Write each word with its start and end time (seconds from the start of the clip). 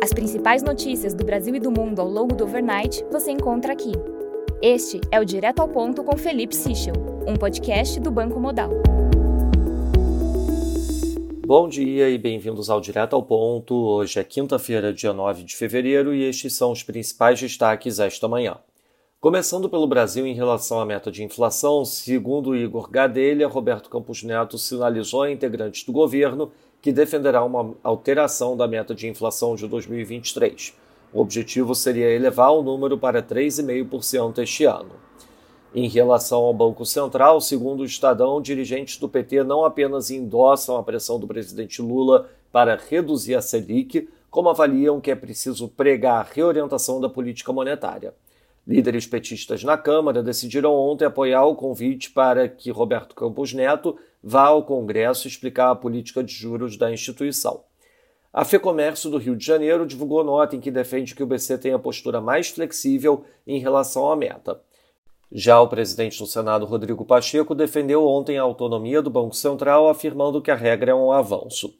As 0.00 0.12
principais 0.12 0.62
notícias 0.62 1.12
do 1.12 1.24
Brasil 1.24 1.52
e 1.56 1.58
do 1.58 1.72
mundo 1.72 2.00
ao 2.00 2.08
longo 2.08 2.32
do 2.32 2.44
overnight 2.44 3.04
você 3.10 3.32
encontra 3.32 3.72
aqui. 3.72 3.90
Este 4.62 5.00
é 5.10 5.18
o 5.18 5.24
Direto 5.24 5.58
ao 5.58 5.66
Ponto 5.66 6.04
com 6.04 6.16
Felipe 6.16 6.54
Sichel, 6.54 6.94
um 7.26 7.34
podcast 7.34 7.98
do 7.98 8.08
Banco 8.08 8.38
Modal. 8.38 8.70
Bom 11.44 11.68
dia 11.68 12.08
e 12.08 12.16
bem-vindos 12.16 12.70
ao 12.70 12.80
Direto 12.80 13.16
ao 13.16 13.24
Ponto. 13.24 13.74
Hoje 13.74 14.20
é 14.20 14.24
quinta-feira, 14.24 14.92
dia 14.92 15.12
9 15.12 15.42
de 15.42 15.56
fevereiro, 15.56 16.14
e 16.14 16.22
estes 16.22 16.54
são 16.54 16.70
os 16.70 16.84
principais 16.84 17.40
destaques 17.40 17.98
esta 17.98 18.28
manhã. 18.28 18.56
Começando 19.20 19.68
pelo 19.68 19.88
Brasil 19.88 20.24
em 20.28 20.34
relação 20.34 20.78
à 20.78 20.86
meta 20.86 21.10
de 21.10 21.24
inflação, 21.24 21.84
segundo 21.84 22.54
Igor 22.54 22.88
Gadelha, 22.88 23.48
Roberto 23.48 23.90
Campos 23.90 24.22
Neto 24.22 24.56
sinalizou 24.58 25.22
a 25.22 25.30
integrantes 25.32 25.82
do 25.82 25.90
governo 25.90 26.52
que 26.80 26.92
defenderá 26.92 27.44
uma 27.44 27.74
alteração 27.82 28.56
da 28.56 28.68
meta 28.68 28.94
de 28.94 29.08
inflação 29.08 29.54
de 29.56 29.66
2023. 29.66 30.74
O 31.12 31.20
objetivo 31.20 31.74
seria 31.74 32.10
elevar 32.10 32.52
o 32.52 32.62
número 32.62 32.98
para 32.98 33.22
3,5% 33.22 34.38
este 34.38 34.64
ano. 34.64 34.92
Em 35.74 35.88
relação 35.88 36.40
ao 36.40 36.54
Banco 36.54 36.84
Central, 36.86 37.40
segundo 37.40 37.80
o 37.80 37.84
Estadão, 37.84 38.40
dirigentes 38.40 38.96
do 38.98 39.08
PT 39.08 39.44
não 39.44 39.64
apenas 39.64 40.10
endossam 40.10 40.76
a 40.76 40.82
pressão 40.82 41.18
do 41.18 41.26
presidente 41.26 41.82
Lula 41.82 42.28
para 42.50 42.76
reduzir 42.76 43.34
a 43.34 43.42
Selic, 43.42 44.08
como 44.30 44.48
avaliam 44.48 45.00
que 45.00 45.10
é 45.10 45.14
preciso 45.14 45.68
pregar 45.68 46.20
a 46.20 46.28
reorientação 46.30 47.00
da 47.00 47.08
política 47.08 47.52
monetária. 47.52 48.14
Líderes 48.68 49.06
petistas 49.06 49.64
na 49.64 49.78
Câmara 49.78 50.22
decidiram 50.22 50.74
ontem 50.74 51.06
apoiar 51.06 51.46
o 51.46 51.56
convite 51.56 52.10
para 52.10 52.46
que 52.46 52.70
Roberto 52.70 53.14
Campos 53.14 53.54
Neto 53.54 53.96
vá 54.22 54.48
ao 54.48 54.62
Congresso 54.62 55.26
explicar 55.26 55.70
a 55.70 55.74
política 55.74 56.22
de 56.22 56.34
juros 56.34 56.76
da 56.76 56.92
instituição. 56.92 57.62
A 58.30 58.44
FEComércio 58.44 59.08
do 59.08 59.16
Rio 59.16 59.34
de 59.34 59.46
Janeiro 59.46 59.86
divulgou 59.86 60.22
nota 60.22 60.54
em 60.54 60.60
que 60.60 60.70
defende 60.70 61.14
que 61.14 61.22
o 61.22 61.26
BC 61.26 61.56
tenha 61.56 61.78
postura 61.78 62.20
mais 62.20 62.50
flexível 62.50 63.24
em 63.46 63.58
relação 63.58 64.12
à 64.12 64.14
meta. 64.14 64.60
Já 65.32 65.58
o 65.62 65.68
presidente 65.68 66.18
do 66.18 66.26
Senado, 66.26 66.66
Rodrigo 66.66 67.06
Pacheco, 67.06 67.54
defendeu 67.54 68.06
ontem 68.06 68.36
a 68.36 68.42
autonomia 68.42 69.00
do 69.00 69.08
Banco 69.08 69.34
Central, 69.34 69.88
afirmando 69.88 70.42
que 70.42 70.50
a 70.50 70.54
regra 70.54 70.90
é 70.90 70.94
um 70.94 71.10
avanço. 71.10 71.74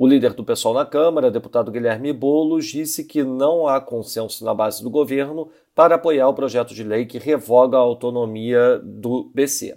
O 0.00 0.06
líder 0.06 0.32
do 0.32 0.44
pessoal 0.44 0.72
na 0.72 0.86
Câmara, 0.86 1.28
deputado 1.28 1.72
Guilherme 1.72 2.12
Boulos, 2.12 2.66
disse 2.66 3.02
que 3.02 3.24
não 3.24 3.66
há 3.66 3.80
consenso 3.80 4.44
na 4.44 4.54
base 4.54 4.80
do 4.80 4.88
governo 4.88 5.48
para 5.74 5.96
apoiar 5.96 6.28
o 6.28 6.34
projeto 6.34 6.72
de 6.72 6.84
lei 6.84 7.04
que 7.04 7.18
revoga 7.18 7.76
a 7.76 7.80
autonomia 7.80 8.80
do 8.84 9.28
BC. 9.34 9.76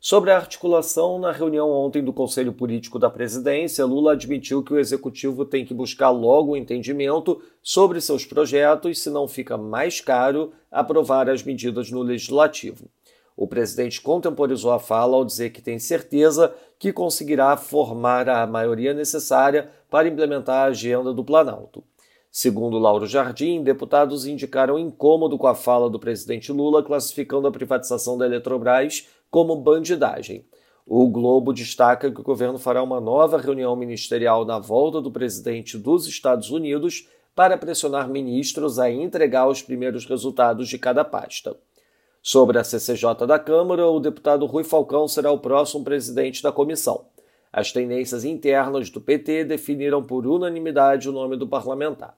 Sobre 0.00 0.32
a 0.32 0.36
articulação, 0.36 1.16
na 1.20 1.30
reunião 1.30 1.70
ontem 1.70 2.02
do 2.02 2.12
Conselho 2.12 2.52
Político 2.52 2.98
da 2.98 3.08
Presidência, 3.08 3.86
Lula 3.86 4.14
admitiu 4.14 4.64
que 4.64 4.72
o 4.72 4.80
executivo 4.80 5.44
tem 5.44 5.64
que 5.64 5.72
buscar 5.72 6.10
logo 6.10 6.54
o 6.54 6.56
entendimento 6.56 7.40
sobre 7.62 8.00
seus 8.00 8.26
projetos, 8.26 9.00
se 9.00 9.10
não 9.10 9.28
fica 9.28 9.56
mais 9.56 10.00
caro 10.00 10.50
aprovar 10.72 11.30
as 11.30 11.44
medidas 11.44 11.88
no 11.88 12.02
legislativo. 12.02 12.90
O 13.36 13.46
presidente 13.46 14.00
contemporizou 14.00 14.72
a 14.72 14.78
fala 14.78 15.16
ao 15.16 15.24
dizer 15.24 15.50
que 15.50 15.62
tem 15.62 15.78
certeza 15.78 16.54
que 16.78 16.92
conseguirá 16.92 17.56
formar 17.56 18.28
a 18.28 18.46
maioria 18.46 18.92
necessária 18.92 19.70
para 19.90 20.08
implementar 20.08 20.66
a 20.66 20.68
agenda 20.70 21.12
do 21.12 21.24
Planalto. 21.24 21.82
Segundo 22.30 22.78
Lauro 22.78 23.06
Jardim, 23.06 23.62
deputados 23.62 24.26
indicaram 24.26 24.78
incômodo 24.78 25.36
com 25.36 25.46
a 25.46 25.54
fala 25.54 25.90
do 25.90 25.98
presidente 25.98 26.50
Lula, 26.50 26.82
classificando 26.82 27.46
a 27.46 27.52
privatização 27.52 28.16
da 28.16 28.24
Eletrobras 28.24 29.06
como 29.30 29.54
bandidagem. 29.56 30.46
O 30.86 31.06
Globo 31.08 31.52
destaca 31.52 32.10
que 32.10 32.20
o 32.20 32.24
governo 32.24 32.58
fará 32.58 32.82
uma 32.82 33.00
nova 33.00 33.38
reunião 33.38 33.76
ministerial 33.76 34.44
na 34.44 34.58
volta 34.58 35.00
do 35.00 35.12
presidente 35.12 35.78
dos 35.78 36.06
Estados 36.06 36.50
Unidos 36.50 37.06
para 37.34 37.56
pressionar 37.56 38.08
ministros 38.08 38.78
a 38.78 38.90
entregar 38.90 39.46
os 39.46 39.62
primeiros 39.62 40.06
resultados 40.06 40.68
de 40.68 40.78
cada 40.78 41.04
pasta. 41.04 41.56
Sobre 42.24 42.56
a 42.56 42.62
CCJ 42.62 43.26
da 43.26 43.36
Câmara, 43.36 43.88
o 43.88 43.98
deputado 43.98 44.46
Rui 44.46 44.62
Falcão 44.62 45.08
será 45.08 45.32
o 45.32 45.40
próximo 45.40 45.82
presidente 45.82 46.40
da 46.40 46.52
comissão. 46.52 47.06
As 47.52 47.72
tendências 47.72 48.24
internas 48.24 48.88
do 48.90 49.00
PT 49.00 49.44
definiram 49.44 50.00
por 50.04 50.24
unanimidade 50.24 51.08
o 51.08 51.12
nome 51.12 51.36
do 51.36 51.48
parlamentar. 51.48 52.16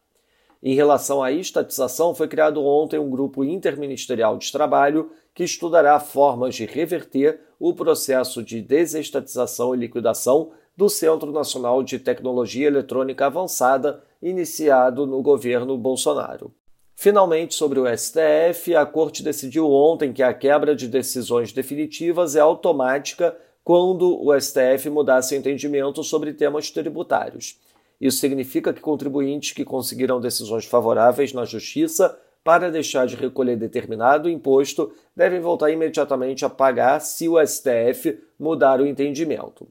Em 0.63 0.75
relação 0.75 1.23
à 1.23 1.33
estatização, 1.33 2.15
foi 2.15 2.29
criado 2.29 2.63
ontem 2.63 2.99
um 2.99 3.09
grupo 3.09 3.43
interministerial 3.43 4.37
de 4.37 4.53
trabalho 4.53 5.11
que 5.35 5.43
estudará 5.43 5.99
formas 5.99 6.55
de 6.55 6.67
reverter 6.67 7.41
o 7.59 7.73
processo 7.73 8.43
de 8.43 8.61
desestatização 8.61 9.75
e 9.75 9.79
liquidação 9.79 10.51
do 10.77 10.91
Centro 10.91 11.33
Nacional 11.33 11.83
de 11.83 11.99
Tecnologia 11.99 12.67
Eletrônica 12.67 13.25
Avançada, 13.25 14.03
iniciado 14.21 15.07
no 15.07 15.23
governo 15.23 15.79
Bolsonaro. 15.79 16.53
Finalmente, 16.97 17.55
sobre 17.55 17.81
o 17.81 17.87
STF, 17.87 18.75
a 18.75 18.87
Corte 18.87 19.23
decidiu 19.23 19.71
ontem 19.71 20.13
que 20.13 20.23
a 20.23 20.33
quebra 20.33 20.75
de 20.75 20.89
decisões 20.89 21.53
definitivas 21.53 22.37
é 22.37 22.41
automática 22.41 23.37
quando 23.65 24.23
o 24.23 24.39
STF 24.39 24.89
mudar 24.91 25.23
seu 25.23 25.39
entendimento 25.39 26.05
sobre 26.05 26.33
temas 26.33 26.71
tributários. 26.71 27.59
Isso 28.01 28.19
significa 28.19 28.73
que 28.73 28.81
contribuintes 28.81 29.53
que 29.53 29.65
conseguiram 29.65 30.21
decisões 30.21 30.67
favoráveis 30.67 31.33
na 31.33 31.45
Justiça 31.45 32.19
para 32.45 32.71
deixar 32.71 33.07
de 33.07 33.17
recolher 33.17 33.57
determinado 33.57 34.29
imposto 34.29 34.93
devem 35.17 35.41
voltar 35.41 35.71
imediatamente 35.71 36.45
a 36.45 36.51
pagar 36.51 37.01
se 37.01 37.27
o 37.29 37.45
STF 37.45 38.21
mudar 38.39 38.81
o 38.81 38.87
entendimento. 38.87 39.67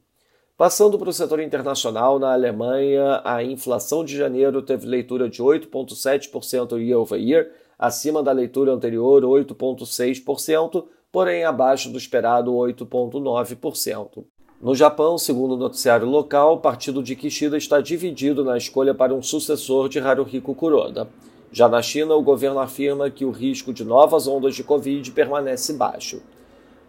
Passando 0.55 0.99
para 0.99 1.09
o 1.09 1.13
setor 1.13 1.39
internacional, 1.39 2.19
na 2.19 2.31
Alemanha, 2.31 3.21
a 3.25 3.43
inflação 3.43 4.05
de 4.05 4.15
janeiro 4.15 4.61
teve 4.61 4.85
leitura 4.85 5.27
de 5.27 5.41
8,7% 5.41 6.77
year 6.77 6.99
over 6.99 7.19
year, 7.19 7.49
acima 7.77 8.21
da 8.21 8.31
leitura 8.31 8.71
anterior, 8.71 9.23
8,6%, 9.23 10.85
porém 11.11 11.43
abaixo 11.43 11.89
do 11.89 11.97
esperado 11.97 12.51
8,9%. 12.51 14.23
No 14.61 14.75
Japão, 14.75 15.17
segundo 15.17 15.55
o 15.55 15.57
noticiário 15.57 16.07
local, 16.07 16.53
o 16.53 16.59
partido 16.59 17.01
de 17.01 17.15
Kishida 17.15 17.57
está 17.57 17.81
dividido 17.81 18.45
na 18.45 18.55
escolha 18.55 18.93
para 18.93 19.13
um 19.13 19.23
sucessor 19.23 19.89
de 19.89 19.99
Haruhiko 19.99 20.53
Kuroda. 20.53 21.09
Já 21.51 21.67
na 21.67 21.81
China, 21.81 22.13
o 22.13 22.21
governo 22.21 22.59
afirma 22.59 23.09
que 23.09 23.25
o 23.25 23.31
risco 23.31 23.73
de 23.73 23.83
novas 23.83 24.27
ondas 24.27 24.53
de 24.53 24.63
Covid 24.63 25.11
permanece 25.11 25.73
baixo. 25.73 26.21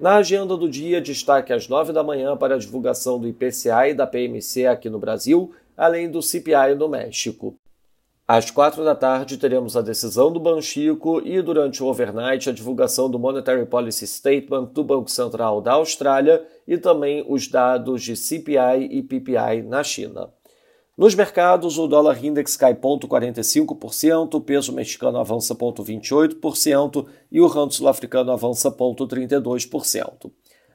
Na 0.04 0.16
agenda 0.16 0.54
do 0.54 0.68
dia, 0.68 1.00
destaque 1.00 1.50
às 1.50 1.66
9 1.66 1.90
da 1.90 2.02
manhã 2.02 2.36
para 2.36 2.56
a 2.56 2.58
divulgação 2.58 3.18
do 3.18 3.26
IPCA 3.26 3.88
e 3.88 3.94
da 3.94 4.06
PMC 4.06 4.66
aqui 4.66 4.90
no 4.90 4.98
Brasil, 4.98 5.54
além 5.74 6.10
do 6.10 6.20
CPI 6.20 6.74
no 6.78 6.90
México. 6.90 7.56
Às 8.28 8.50
4 8.50 8.84
da 8.84 8.94
tarde, 8.94 9.38
teremos 9.38 9.78
a 9.78 9.80
decisão 9.80 10.30
do 10.30 10.38
Banxico 10.38 11.22
e, 11.24 11.40
durante 11.40 11.82
o 11.82 11.86
overnight, 11.86 12.50
a 12.50 12.52
divulgação 12.52 13.10
do 13.10 13.18
Monetary 13.18 13.64
Policy 13.64 14.06
Statement 14.06 14.74
do 14.74 14.84
Banco 14.84 15.10
Central 15.10 15.62
da 15.62 15.72
Austrália 15.72 16.44
e 16.68 16.76
também 16.76 17.24
os 17.26 17.48
dados 17.48 18.02
de 18.02 18.14
CPI 18.14 18.86
e 18.90 19.02
PPI 19.02 19.62
na 19.62 19.82
China. 19.82 20.28
Nos 20.96 21.12
mercados, 21.12 21.76
o 21.76 21.88
dólar 21.88 22.24
index 22.24 22.56
cai 22.56 22.72
0,45%, 22.72 24.34
o 24.34 24.40
peso 24.40 24.72
mexicano 24.72 25.18
avança 25.18 25.52
0,28% 25.52 27.04
e 27.32 27.40
o 27.40 27.48
rand 27.48 27.70
sul-africano 27.70 28.30
avança 28.30 28.70
0,32%. 28.70 30.30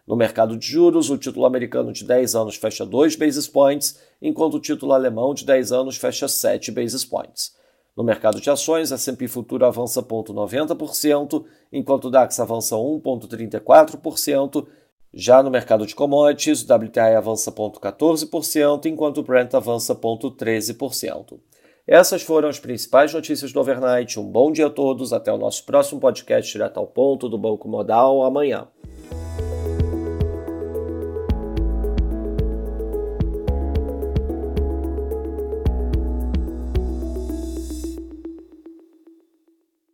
No 0.06 0.18
mercado 0.18 0.57
de 0.57 0.68
juros, 0.68 1.09
o 1.09 1.18
título 1.18 1.46
americano 1.46 1.94
de 1.94 2.03
10 2.03 2.35
anos 2.35 2.57
fecha 2.57 2.85
2 2.85 3.16
basis 3.16 3.47
points, 3.47 3.97
enquanto 4.22 4.56
o 4.56 4.59
título 4.59 4.91
alemão 4.91 5.34
de 5.34 5.46
10 5.46 5.72
anos 5.72 5.96
fecha 5.96 6.28
7 6.28 6.69
basis 6.69 7.06
points. 7.06 7.56
No 7.96 8.03
mercado 8.03 8.41
de 8.41 8.50
ações, 8.50 8.91
a 8.91 8.96
S&P 8.96 9.25
Futuro 9.30 9.66
avança 9.66 10.03
0,90%, 10.03 11.46
enquanto 11.72 12.06
o 12.06 12.12
DAX 12.12 12.38
avança 12.41 12.75
1,34% 12.75 14.68
já 15.14 15.42
no 15.42 15.50
mercado 15.50 15.86
de 15.86 15.96
commodities, 15.96 16.62
o 16.62 16.74
WTI 16.74 17.16
avança 17.16 17.52
0,14%, 17.52 18.86
enquanto 18.86 19.20
o 19.20 19.24
Brent 19.24 19.53
avança 19.53 19.96
0,13%. 19.96 21.40
Essas 21.88 22.22
foram 22.22 22.48
as 22.48 22.60
principais 22.60 23.12
notícias 23.12 23.51
do 23.51 23.60
overnight. 23.60 24.19
Um 24.19 24.30
bom 24.30 24.51
dia 24.51 24.68
a 24.68 24.69
todos. 24.69 25.12
Até 25.12 25.33
o 25.33 25.39
nosso 25.39 25.66
próximo 25.66 26.00
podcast 26.00 26.51
direto 26.51 26.78
ao 26.78 26.86
ponto 26.86 27.28
do 27.28 27.36
Banco 27.36 27.68
Modal 27.68 28.24
amanhã. 28.24 28.68